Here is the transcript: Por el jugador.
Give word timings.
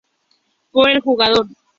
Por 0.71 0.89
el 0.89 0.99
jugador. 1.01 1.45